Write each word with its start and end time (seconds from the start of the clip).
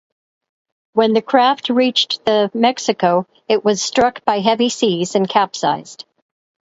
When 0.93 1.13
the 1.13 1.21
craft 1.21 1.69
reached 1.69 2.25
the 2.25 2.49
"Mexico", 2.55 3.27
it 3.47 3.63
was 3.63 3.83
struck 3.83 4.25
by 4.25 4.39
heavy 4.39 4.69
seas 4.69 5.13
and 5.13 5.29
capsized. 5.29 6.05